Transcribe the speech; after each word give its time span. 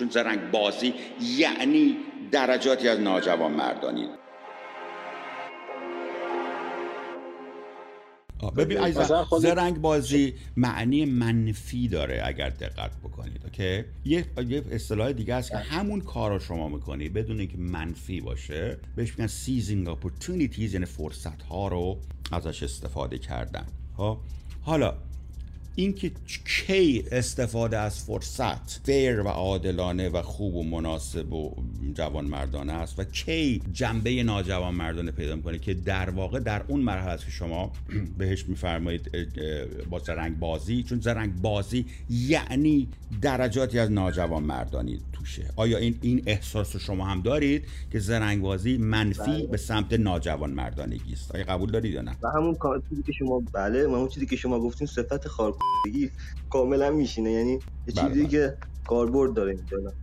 چون 0.00 0.08
زرنگ 0.08 0.50
بازی 0.50 0.94
یعنی 1.38 1.96
درجاتی 2.32 2.88
از 2.88 3.00
ناجوان 3.00 3.52
مردانی. 3.52 4.08
ببین 8.56 8.78
عزیزم 8.78 9.26
زرنگ 9.38 9.80
بازی 9.80 10.34
معنی 10.56 11.04
منفی 11.04 11.88
داره 11.88 12.22
اگر 12.24 12.48
دقت 12.48 12.96
بکنید 12.96 13.40
اوکی؟ 13.44 13.84
یه 14.04 14.24
یه 14.48 14.64
اصطلاح 14.70 15.12
دیگه 15.12 15.34
است 15.34 15.50
که 15.50 15.56
همون 15.56 16.00
کار 16.00 16.30
رو 16.30 16.38
شما 16.38 16.68
می‌کنی 16.68 17.08
بدون 17.08 17.38
اینکه 17.38 17.58
منفی 17.58 18.20
باشه 18.20 18.78
بهش 18.96 19.10
میگن 19.10 19.26
seizing 19.26 19.88
opportunities 19.88 20.58
یعنی 20.58 20.86
فرصت 20.86 21.42
ها 21.42 21.68
رو 21.68 21.98
ازش 22.32 22.62
استفاده 22.62 23.18
کردن. 23.18 23.66
ها 23.98 24.20
حالا 24.62 24.94
اینکه 25.74 26.12
کی 26.44 27.04
استفاده 27.12 27.78
از 27.78 28.04
فرصت 28.04 28.80
فیر 28.84 29.20
و 29.20 29.28
عادلانه 29.28 30.08
و 30.08 30.22
خوب 30.22 30.54
و 30.54 30.62
مناسب 30.62 31.32
و 31.32 31.54
جوان 31.94 32.24
مردانه 32.24 32.72
است 32.72 32.98
و 32.98 33.04
کی 33.04 33.62
جنبه 33.72 34.22
ناجوان 34.22 34.74
مردانه 34.74 35.10
پیدا 35.10 35.36
می‌کنه 35.36 35.58
که 35.58 35.74
در 35.74 36.10
واقع 36.10 36.38
در 36.38 36.62
اون 36.68 36.80
مرحله 36.80 37.10
است 37.10 37.24
که 37.24 37.30
شما 37.30 37.72
بهش 38.18 38.44
میفرمایید 38.48 39.10
با 39.90 39.98
زرنگ 39.98 40.38
بازی 40.38 40.82
چون 40.82 41.00
زرنگ 41.00 41.40
بازی 41.40 41.86
یعنی 42.10 42.88
درجاتی 43.22 43.78
از 43.78 43.90
ناجوان 43.90 44.42
مردانی 44.42 45.00
توشه. 45.12 45.44
آیا 45.56 45.78
این 45.78 45.98
این 46.02 46.22
احساس 46.26 46.74
رو 46.74 46.80
شما 46.80 47.04
هم 47.04 47.20
دارید 47.20 47.64
که 47.92 47.98
زرنگ 47.98 48.42
بازی 48.42 48.78
منفی 48.78 49.20
بله. 49.20 49.46
به 49.46 49.56
سمت 49.56 49.92
ناجوان 49.92 50.50
مردانگی 50.50 51.12
است؟ 51.12 51.34
آیا 51.34 51.44
قبول 51.44 51.70
دارید 51.70 51.94
یا 51.94 52.02
نه؟ 52.02 52.16
و 52.22 52.28
همون 52.28 52.56
چیزی 52.88 53.02
که 53.02 53.12
شما 53.12 53.42
بله 53.52 53.84
همون 53.84 54.08
چیزی 54.08 54.26
که 54.26 54.36
شما 54.36 54.60
گفتین 54.60 54.86
صفت 54.86 55.28
خار 55.28 55.52
کاملا 56.50 56.90
میشینه. 56.90 57.30
یعنی 57.30 57.52
یه 57.52 57.58
بله، 57.86 58.08
چیزی 58.08 58.20
بله. 58.20 58.28
که 58.28 58.56
کاربرد 58.86 59.34
داره 59.34 59.58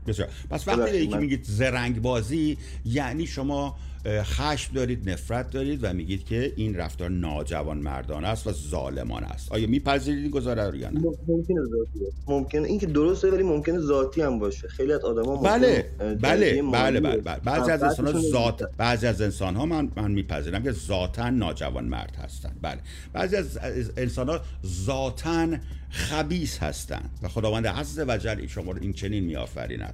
بسیار. 0.07 0.29
پس 0.49 0.67
وقتی 0.67 1.07
که 1.07 1.17
میگید 1.17 1.43
زرنگ 1.43 2.01
بازی 2.01 2.57
یعنی 2.85 3.27
شما 3.27 3.75
خشم 4.07 4.73
دارید 4.73 5.09
نفرت 5.09 5.51
دارید 5.51 5.79
و 5.83 5.93
میگید 5.93 6.25
که 6.25 6.53
این 6.55 6.75
رفتار 6.75 7.09
ناجوان 7.09 7.77
مردانه 7.77 8.27
است 8.27 8.47
و 8.47 8.51
ظالمان 8.51 9.23
است. 9.23 9.51
آیا 9.51 9.67
میپذیرید 9.67 10.31
گزاره 10.31 10.69
رو 10.69 10.75
یا 10.75 10.89
نه؟ 10.89 10.99
ممکنه 11.27 11.61
ذاتی 11.63 11.99
ممکنه. 12.27 12.67
این 12.67 12.79
که 12.79 12.85
درسته 12.85 13.31
ولی 13.31 13.43
ممکنه 13.43 13.79
ذاتی 13.79 14.21
هم 14.21 14.39
باشه. 14.39 14.67
خیلی 14.67 14.93
از 14.93 15.01
آدما 15.01 15.37
بله. 15.37 15.89
بله. 15.99 16.61
بله 16.61 16.99
بله, 16.99 16.99
بله. 16.99 17.39
بعضی 17.39 17.71
از 17.71 17.83
انسان 17.83 18.07
ها 18.07 18.19
ذات 18.19 18.63
بعضی 18.77 19.07
از 19.07 19.21
انسان 19.21 19.55
ها 19.55 19.65
من 19.65 19.91
من 19.95 20.11
میپذیرم 20.11 20.63
که 20.63 20.71
ذاتا 20.71 21.29
ناجوان 21.29 21.85
مرد 21.85 22.15
هستن. 22.15 22.55
بله. 22.61 22.79
بعضی 23.13 23.35
از 23.35 23.59
انسان 23.97 24.29
ها 24.29 24.41
ذاتا 24.65 25.47
خبیث 25.89 26.57
هستند 26.57 27.09
و 27.23 27.27
خداوند 27.27 27.67
عز 27.67 27.99
وجل 28.07 28.47
شما 28.47 28.71
رو 28.71 28.81
این 28.81 28.93
چنین 28.93 29.23
میآفریند. 29.23 29.93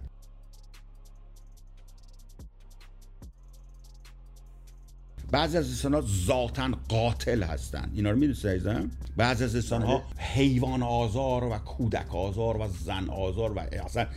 بعضی 5.34 5.58
از 5.58 5.70
انسان 5.70 5.94
ها 5.94 6.04
ذاتا 6.26 6.72
قاتل 6.90 7.44
هستند 7.44 7.92
اینا 7.96 8.12
رو 8.12 8.18
می‌دونید 8.18 8.48
عزیزم؟ 8.48 8.92
بعضی 9.18 9.44
از 9.44 9.56
انسان 9.56 9.82
ها 9.82 9.98
بله. 9.98 10.06
حیوان 10.18 10.84
آزار 10.84 11.44
و 11.44 11.58
کودک 11.58 12.16
آزار 12.16 12.58
و 12.58 12.68
زن 12.86 13.10
آزار 13.10 13.54
و 13.54 13.60
اصلا 13.60 14.08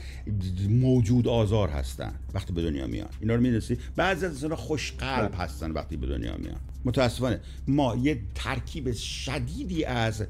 موجود 0.69 1.28
آزار 1.28 1.69
هستند 1.69 2.20
وقتی 2.34 2.53
به 2.53 2.62
دنیا 2.62 2.87
میان. 2.87 3.09
اینا 3.20 3.34
رو 3.34 3.41
می‌دونید 3.41 3.81
بعضی 3.97 4.27
از 4.27 4.33
انسان 4.33 4.50
ها 4.50 4.56
خوش 4.56 4.92
قلب 4.92 5.28
بله. 5.28 5.37
هستن 5.37 5.70
وقتی 5.70 5.97
به 5.97 6.06
دنیا 6.06 6.37
میان. 6.37 6.61
متاسفانه 6.84 7.41
ما 7.69 7.97
یه 7.97 8.19
ترکیب 8.34 8.92
شدیدی 8.92 9.84
از 9.84 10.25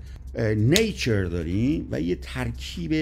نیچر 0.57 1.25
داریم 1.25 1.89
و 1.91 2.01
یه 2.01 2.17
ترکیب 2.17 2.93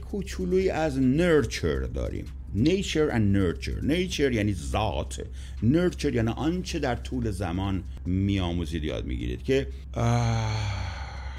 کوچولوی 0.00 0.70
از 0.70 0.98
نرچر 0.98 1.80
داریم. 1.80 2.24
Nature 2.56 3.08
and 3.10 3.32
nurture. 3.32 3.80
Nature 3.82 4.32
یعنی 4.32 4.54
ذات. 4.54 5.20
Nurture 5.62 6.14
یعنی 6.14 6.30
آنچه 6.30 6.78
در 6.78 6.96
طول 6.96 7.30
زمان 7.30 7.82
میآموزید 8.06 8.84
یاد 8.84 9.04
می‌گیرید 9.04 9.42
که 9.42 9.66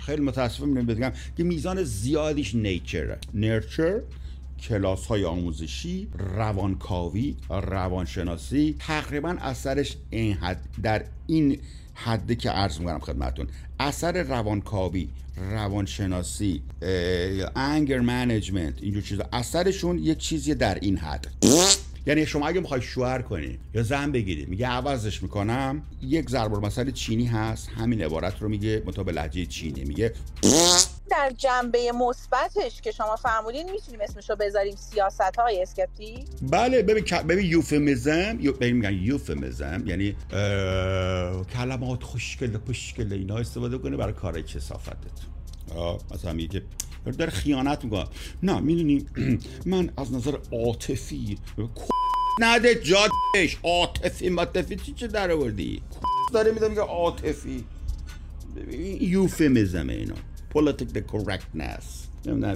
خیلی 0.05 0.21
متاسفم 0.21 0.73
بگم 0.73 1.11
که 1.37 1.43
میزان 1.43 1.83
زیادیش 1.83 2.55
نیچره 2.55 3.17
نرچر 3.33 4.01
کلاس 4.61 5.05
های 5.05 5.25
آموزشی 5.25 6.07
روانکاوی 6.35 7.35
روانشناسی 7.49 8.75
تقریبا 8.79 9.37
اثرش 9.39 9.97
این 10.09 10.33
حد. 10.33 10.65
در 10.83 11.03
این 11.27 11.57
حده 11.93 12.35
که 12.35 12.49
عرض 12.49 12.79
می‌کنم 12.79 12.99
خدمتون 12.99 13.47
اثر 13.79 14.23
روانکاوی 14.23 15.09
روانشناسی 15.51 16.61
انگر 17.55 17.99
منیجمنت 17.99 18.73
اینجور 18.81 19.01
چیزا 19.01 19.23
اثرشون 19.33 19.99
یک 19.99 20.17
چیزی 20.17 20.55
در 20.55 20.75
این 20.75 20.97
حد. 20.97 21.27
یعنی 22.07 22.25
شما 22.25 22.47
اگه 22.47 22.59
می‌خوای 22.59 22.81
شوهر 22.81 23.21
کنی 23.21 23.57
یا 23.73 23.83
زن 23.83 24.11
بگیری 24.11 24.45
میگه 24.45 24.67
عوضش 24.67 25.23
می‌کنم 25.23 25.81
یک 26.01 26.29
ضرب 26.29 26.53
المثل 26.53 26.91
چینی 26.91 27.25
هست 27.25 27.69
همین 27.69 28.01
عبارت 28.01 28.41
رو 28.41 28.49
میگه 28.49 28.83
مطابق 28.85 29.09
لهجه 29.09 29.45
چینی 29.45 29.83
میگه. 29.83 30.13
در 31.09 31.31
جنبه 31.37 31.91
مثبتش 31.91 32.81
که 32.81 32.91
شما 32.91 33.15
فرمودین 33.15 33.71
می‌تونیم 33.71 34.01
اسمش 34.01 34.29
رو 34.29 34.35
بذاریم 34.35 34.75
سیاست 34.75 35.39
های 35.39 35.61
اسکپتی 35.61 36.25
بله 36.41 36.81
ببین 36.83 37.03
ببین 37.27 37.45
یوفمیزم 37.45 38.37
ببین 38.37 38.75
میگن 38.75 38.93
یوفمیزم 38.93 39.83
یعنی 39.85 40.15
کلمات 41.53 42.03
خوشگل 42.03 42.57
خوشگل 42.65 43.13
اینا 43.13 43.37
استفاده 43.37 43.77
کنه 43.77 43.97
برای 43.97 44.13
کارهای 44.13 44.43
کسافتت. 44.43 44.97
مثلا 46.13 46.33
میگه 46.33 46.61
در 47.17 47.29
خیانت 47.29 47.83
می‌کنه. 47.83 48.05
نه 48.43 48.59
می‌دونی 48.59 49.05
من 49.65 49.89
از 49.97 50.13
نظر 50.13 50.37
عاطفی 50.51 51.37
نده 52.39 52.75
جادش 52.75 53.57
عاطفی 53.63 54.29
ماتفی 54.29 54.75
چی 54.75 54.93
چه 54.93 55.07
در 55.07 55.31
آوردی؟ 55.31 55.81
داره 56.33 56.51
میده 56.51 56.67
میگه 56.67 56.81
عاطفی. 56.81 57.65
یوفمیزم 58.99 59.89
اینا. 59.89 60.15
Correctness. 60.53 61.83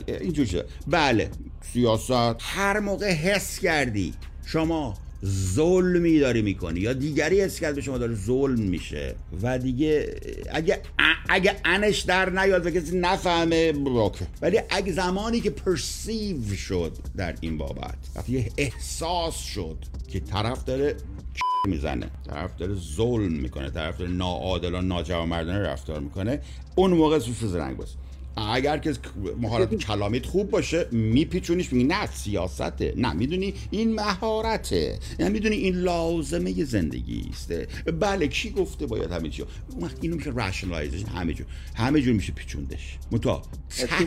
اینجور 0.07 0.45
شد 0.45 0.69
بله. 0.87 1.29
سیاست. 1.73 2.35
هر 2.39 2.79
موقع 2.79 3.11
حس 3.11 3.59
کردی 3.59 4.13
شما 4.45 4.97
ظلمی 5.25 6.19
داری 6.19 6.41
می‌کنی 6.41 6.79
یا 6.79 6.93
دیگری 6.93 7.41
حس 7.41 7.59
کرد 7.59 7.75
به 7.75 7.81
شما 7.81 7.97
داره 7.97 8.15
ظلم 8.15 8.59
میشه 8.59 9.15
و 9.41 9.59
دیگه 9.59 10.15
اگه 10.51 10.81
اگه 11.29 11.55
انش 11.65 11.99
در 11.99 12.29
نیاد 12.29 12.65
و 12.65 12.69
کسی 12.69 12.99
نفهمه 12.99 13.73
اوکی. 13.85 14.25
ولی 14.41 14.59
اگه 14.69 14.93
زمانی 14.93 15.41
که 15.41 15.49
پرسیو 15.49 16.55
شد 16.55 16.97
در 17.17 17.35
این 17.41 17.57
بابت 17.57 17.97
وقتی 18.15 18.45
احساس 18.57 19.37
شد 19.37 19.77
که 20.11 20.19
طرف 20.19 20.65
داره 20.65 20.95
می‌زنه. 21.67 22.09
طرف 22.27 22.55
داره 22.55 22.75
ظلم 22.75 23.33
می‌کنه. 23.33 23.69
طرف 23.69 23.97
داره 23.97 24.11
ناعادلان 24.11 24.87
ناجوانمردانه 24.87 25.59
رفتار 25.59 25.99
می‌کنه. 25.99 26.39
اون 26.75 26.91
موقع 26.91 27.19
سوسه 27.19 27.57
رنگ 27.57 27.77
باز 27.77 27.87
اگر 28.37 28.77
که 28.77 28.93
مهارت 29.41 29.75
کلامیت 29.75 30.25
خوب 30.25 30.49
باشه 30.49 30.85
میپیچونیش 30.91 31.73
میگی 31.73 31.87
نه 31.87 32.05
سیاسته. 32.05 32.93
نه 32.97 33.13
می‌دونی؟ 33.13 33.53
این 33.71 33.95
مهارته. 33.95 34.99
نه 35.19 35.29
می‌دونی 35.29 35.55
این 35.55 35.75
لازمه 35.75 36.63
زندگی 36.63 37.25
است. 37.29 37.53
بله 37.99 38.27
کی 38.27 38.49
گفته 38.49 38.85
باید 38.85 39.11
همه 39.11 39.29
چی 39.29 39.43
وقت 39.81 39.97
اینو 40.01 40.15
میشه 40.15 40.31
رشنالایزش 40.35 41.03
همه 41.03 41.33
جور. 41.33 41.47
همه 41.75 42.01
جور 42.01 42.13
میشه 42.13 42.33
پیچوندش. 42.33 42.97
متا 43.11 43.41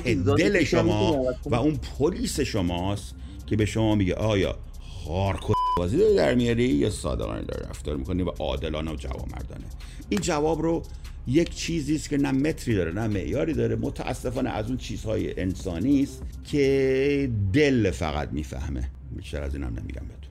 ته 0.04 0.14
دل 0.14 0.64
شما 0.64 1.24
و 1.46 1.54
اون 1.54 1.76
پلیس 1.98 2.40
شماست 2.40 3.14
که 3.46 3.56
به 3.56 3.66
شما 3.66 3.94
میگه 3.94 4.14
آیا 4.14 4.58
خار 5.04 5.36
بازی 5.76 5.98
داری 5.98 6.14
در 6.14 6.34
میاری 6.34 6.64
یا 6.64 6.90
صادقانه 6.90 7.42
داری 7.42 7.64
رفتار 7.68 7.96
می‌کنی 7.96 8.22
و 8.22 8.28
عادلانه 8.28 8.92
و 8.92 8.96
جوامردانه 8.96 9.64
این 10.08 10.20
جواب 10.20 10.62
رو 10.62 10.82
یک 11.26 11.54
چیزی 11.54 11.94
است 11.94 12.08
که 12.08 12.16
نه 12.16 12.32
متری 12.32 12.74
داره 12.74 12.92
نه 12.92 13.06
معیاری 13.06 13.54
داره. 13.54 13.76
متاسفانه 13.76 14.50
از 14.50 14.68
اون 14.68 14.76
چیزهای 14.76 15.40
انسانی 15.40 16.02
است 16.02 16.22
که 16.44 17.30
دل 17.52 17.90
فقط 17.90 18.28
می‌فهمه. 18.32 18.90
بیشتر 19.16 19.42
از 19.42 19.54
اینم 19.54 19.66
نمیگم 19.66 20.06
بهتون؟ 20.08 20.23